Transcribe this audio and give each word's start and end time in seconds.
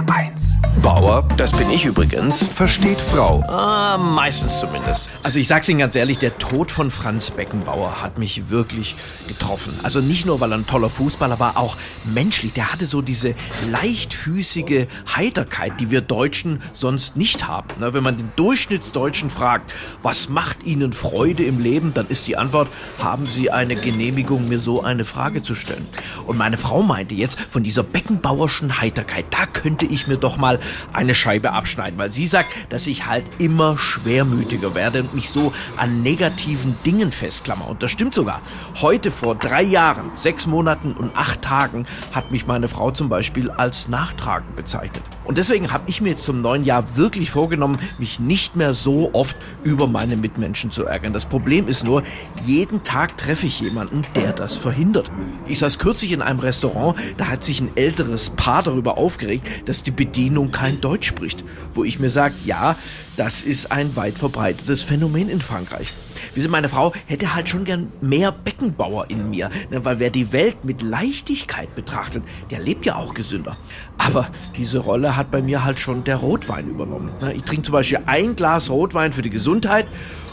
HR1. 0.00 0.56
Bauer, 0.82 1.26
das 1.36 1.52
bin 1.52 1.68
ich 1.70 1.84
übrigens, 1.84 2.46
versteht 2.46 3.00
Frau. 3.00 3.42
Ah, 3.46 3.98
meistens 3.98 4.60
zumindest. 4.60 5.08
Also 5.22 5.38
ich 5.38 5.48
sag's 5.48 5.68
Ihnen 5.68 5.80
ganz 5.80 5.94
ehrlich, 5.94 6.18
der 6.18 6.38
Tod 6.38 6.70
von 6.70 6.90
Franz 6.90 7.30
Beckenbauer 7.30 8.00
hat 8.00 8.18
mich 8.18 8.48
wirklich 8.48 8.96
getroffen. 9.28 9.78
Also 9.82 10.00
nicht 10.00 10.24
nur, 10.24 10.40
weil 10.40 10.52
er 10.52 10.58
ein 10.58 10.66
toller 10.66 10.88
Fußballer 10.88 11.38
war, 11.38 11.58
auch 11.58 11.76
menschlich. 12.04 12.54
Der 12.54 12.72
hatte 12.72 12.86
so 12.86 13.02
diese 13.02 13.34
leichtfüßige 13.70 14.86
Heiterkeit, 15.14 15.80
die 15.80 15.90
wir 15.90 16.00
Deutschen 16.00 16.62
sonst 16.72 17.16
nicht 17.16 17.46
haben. 17.46 17.68
Na, 17.78 17.92
wenn 17.92 18.02
man 18.02 18.16
den 18.16 18.32
Durchschnittsdeutschen 18.36 19.28
fragt, 19.28 19.72
was 20.02 20.30
macht 20.30 20.62
Ihnen 20.62 20.94
Freude 20.94 21.42
im 21.42 21.60
Leben, 21.60 21.92
dann 21.92 22.06
ist 22.08 22.26
die 22.26 22.38
Antwort, 22.38 22.68
haben 23.02 23.26
Sie 23.26 23.50
eine 23.50 23.76
Genehmigung, 23.76 24.48
mir 24.48 24.60
so 24.60 24.82
eine 24.82 25.04
Frage 25.04 25.42
zu 25.42 25.54
stellen. 25.54 25.86
Und 26.26 26.38
meine 26.38 26.56
Frau 26.56 26.82
meinte 26.82 27.14
jetzt, 27.14 27.38
von 27.38 27.64
dieser 27.64 27.82
Beckenbauerschen 27.82 28.80
Heiterkeit, 28.80 29.26
da 29.30 29.44
könnte 29.44 29.89
ich 29.90 30.06
mir 30.06 30.16
doch 30.16 30.36
mal 30.36 30.58
eine 30.92 31.14
Scheibe 31.14 31.52
abschneiden, 31.52 31.98
weil 31.98 32.10
sie 32.10 32.26
sagt, 32.26 32.48
dass 32.68 32.86
ich 32.86 33.06
halt 33.06 33.24
immer 33.38 33.76
schwermütiger 33.78 34.74
werde 34.74 35.00
und 35.02 35.14
mich 35.14 35.30
so 35.30 35.52
an 35.76 36.02
negativen 36.02 36.76
Dingen 36.84 37.12
festklammer. 37.12 37.68
Und 37.68 37.82
das 37.82 37.90
stimmt 37.90 38.14
sogar. 38.14 38.40
Heute 38.80 39.10
vor 39.10 39.34
drei 39.34 39.62
Jahren, 39.62 40.10
sechs 40.14 40.46
Monaten 40.46 40.92
und 40.92 41.16
acht 41.16 41.42
Tagen 41.42 41.86
hat 42.12 42.30
mich 42.30 42.46
meine 42.46 42.68
Frau 42.68 42.90
zum 42.90 43.08
Beispiel 43.08 43.50
als 43.50 43.88
nachtragend 43.88 44.56
bezeichnet. 44.56 45.02
Und 45.24 45.38
deswegen 45.38 45.72
habe 45.72 45.84
ich 45.86 46.00
mir 46.00 46.10
jetzt 46.10 46.24
zum 46.24 46.42
neuen 46.42 46.64
Jahr 46.64 46.96
wirklich 46.96 47.30
vorgenommen, 47.30 47.78
mich 47.98 48.18
nicht 48.18 48.56
mehr 48.56 48.74
so 48.74 49.10
oft 49.12 49.36
über 49.62 49.86
meine 49.86 50.16
Mitmenschen 50.16 50.70
zu 50.70 50.84
ärgern. 50.84 51.12
Das 51.12 51.24
Problem 51.24 51.68
ist 51.68 51.84
nur, 51.84 52.02
jeden 52.44 52.82
Tag 52.82 53.16
treffe 53.16 53.46
ich 53.46 53.60
jemanden, 53.60 54.02
der 54.16 54.32
das 54.32 54.56
verhindert. 54.56 55.10
Ich 55.46 55.58
saß 55.58 55.78
kürzlich 55.78 56.12
in 56.12 56.22
einem 56.22 56.40
Restaurant, 56.40 56.98
da 57.16 57.28
hat 57.28 57.44
sich 57.44 57.60
ein 57.60 57.76
älteres 57.76 58.30
Paar 58.30 58.62
darüber 58.62 58.98
aufgeregt, 58.98 59.68
dass 59.80 59.84
die 59.84 59.90
Bedienung 59.92 60.50
kein 60.50 60.82
Deutsch 60.82 61.08
spricht. 61.08 61.42
Wo 61.72 61.84
ich 61.84 61.98
mir 61.98 62.10
sage, 62.10 62.34
ja, 62.44 62.76
das 63.16 63.42
ist 63.42 63.72
ein 63.72 63.96
weit 63.96 64.18
verbreitetes 64.18 64.82
Phänomen 64.82 65.30
in 65.30 65.40
Frankreich. 65.40 65.94
Wie 66.34 66.46
meine 66.48 66.68
Frau 66.68 66.92
hätte 67.06 67.34
halt 67.34 67.48
schon 67.48 67.64
gern 67.64 67.90
mehr 68.02 68.30
Beckenbauer 68.30 69.08
in 69.08 69.30
mir, 69.30 69.48
ne, 69.70 69.82
weil 69.82 69.98
wer 69.98 70.10
die 70.10 70.32
Welt 70.32 70.66
mit 70.66 70.82
Leichtigkeit 70.82 71.74
betrachtet, 71.74 72.22
der 72.50 72.60
lebt 72.60 72.84
ja 72.84 72.96
auch 72.96 73.14
gesünder. 73.14 73.56
Aber 73.96 74.30
diese 74.56 74.80
Rolle 74.80 75.16
hat 75.16 75.30
bei 75.30 75.40
mir 75.40 75.64
halt 75.64 75.78
schon 75.78 76.04
der 76.04 76.16
Rotwein 76.16 76.68
übernommen. 76.68 77.12
Ne, 77.22 77.32
ich 77.32 77.42
trinke 77.44 77.62
zum 77.62 77.72
Beispiel 77.72 78.00
ein 78.04 78.36
Glas 78.36 78.68
Rotwein 78.68 79.14
für 79.14 79.22
die 79.22 79.30
Gesundheit 79.30 79.86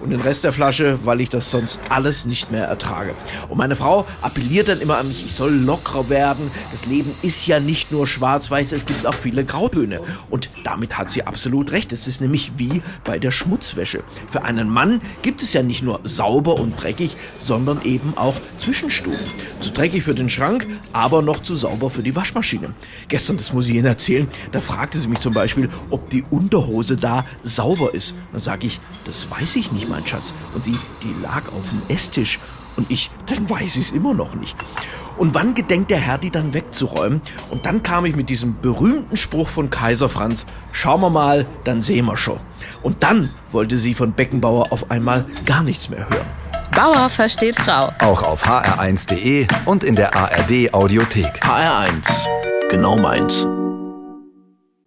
und 0.00 0.10
den 0.10 0.20
Rest 0.20 0.44
der 0.44 0.52
Flasche, 0.52 0.98
weil 1.04 1.20
ich 1.20 1.28
das 1.28 1.50
sonst 1.50 1.80
alles 1.90 2.26
nicht 2.26 2.50
mehr 2.50 2.64
ertrage. 2.64 3.14
Und 3.48 3.58
meine 3.58 3.76
Frau 3.76 4.06
appelliert 4.22 4.68
dann 4.68 4.80
immer 4.80 4.98
an 4.98 5.08
mich, 5.08 5.24
ich 5.24 5.34
soll 5.34 5.52
lockerer 5.52 6.08
werden. 6.08 6.50
Das 6.72 6.86
Leben 6.86 7.14
ist 7.22 7.46
ja 7.46 7.60
nicht 7.60 7.92
nur 7.92 8.06
schwarz-weiß, 8.06 8.72
es 8.72 8.86
gibt 8.86 9.06
auch 9.06 9.14
viele 9.14 9.44
Grautöne. 9.44 10.00
Und 10.30 10.50
damit 10.64 10.96
hat 10.96 11.10
sie 11.10 11.24
absolut 11.24 11.72
recht. 11.72 11.92
Es 11.92 12.06
ist 12.06 12.20
nämlich 12.20 12.52
wie 12.56 12.82
bei 13.04 13.18
der 13.18 13.30
Schmutzwäsche. 13.30 14.02
Für 14.30 14.44
einen 14.44 14.68
Mann 14.68 15.00
gibt 15.22 15.42
es 15.42 15.52
ja 15.52 15.62
nicht 15.62 15.82
nur 15.82 16.00
sauber 16.04 16.54
und 16.54 16.82
dreckig, 16.82 17.16
sondern 17.38 17.82
eben 17.82 18.14
auch 18.16 18.36
Zwischenstufen. 18.58 19.26
Zu 19.60 19.70
dreckig 19.70 20.02
für 20.02 20.14
den 20.14 20.30
Schrank, 20.30 20.66
aber 20.92 21.22
noch 21.22 21.42
zu 21.42 21.56
sauber 21.56 21.90
für 21.90 22.02
die 22.02 22.16
Waschmaschine. 22.16 22.72
Gestern, 23.08 23.36
das 23.36 23.52
muss 23.52 23.66
ich 23.66 23.74
Ihnen 23.74 23.86
erzählen, 23.86 24.28
da 24.52 24.60
fragte 24.60 24.98
sie 24.98 25.08
mich 25.08 25.20
zum 25.20 25.34
Beispiel, 25.34 25.68
ob 25.90 26.08
die 26.10 26.24
Unterhose 26.30 26.96
da 26.96 27.26
sauber 27.42 27.94
ist. 27.94 28.14
Dann 28.32 28.40
sage 28.40 28.66
ich, 28.66 28.80
das 29.04 29.30
weiß 29.30 29.56
ich 29.56 29.72
nicht 29.72 29.89
mein 29.90 30.06
Schatz. 30.06 30.32
Und 30.54 30.64
sie, 30.64 30.78
die 31.02 31.14
lag 31.22 31.42
auf 31.52 31.68
dem 31.68 31.82
Esstisch. 31.88 32.38
Und 32.76 32.90
ich, 32.90 33.10
dann 33.26 33.50
weiß 33.50 33.76
ich 33.76 33.88
es 33.88 33.92
immer 33.92 34.14
noch 34.14 34.34
nicht. 34.34 34.56
Und 35.18 35.34
wann 35.34 35.54
gedenkt 35.54 35.90
der 35.90 35.98
Herr, 35.98 36.16
die 36.16 36.30
dann 36.30 36.54
wegzuräumen? 36.54 37.20
Und 37.50 37.66
dann 37.66 37.82
kam 37.82 38.06
ich 38.06 38.16
mit 38.16 38.30
diesem 38.30 38.58
berühmten 38.60 39.18
Spruch 39.18 39.48
von 39.48 39.68
Kaiser 39.68 40.08
Franz, 40.08 40.46
schauen 40.72 41.02
wir 41.02 41.10
mal, 41.10 41.46
dann 41.64 41.82
sehen 41.82 42.06
wir 42.06 42.16
schon. 42.16 42.40
Und 42.82 43.02
dann 43.02 43.28
wollte 43.52 43.76
sie 43.76 43.92
von 43.92 44.12
Beckenbauer 44.12 44.72
auf 44.72 44.90
einmal 44.90 45.26
gar 45.44 45.62
nichts 45.62 45.90
mehr 45.90 46.08
hören. 46.08 46.26
Bauer 46.74 47.10
versteht 47.10 47.56
Frau. 47.56 47.92
Auch 47.98 48.22
auf 48.22 48.46
hr1.de 48.46 49.46
und 49.66 49.84
in 49.84 49.96
der 49.96 50.14
ARD 50.14 50.72
Audiothek. 50.72 51.42
HR1, 51.44 52.08
genau 52.70 52.96
meins. 52.96 53.46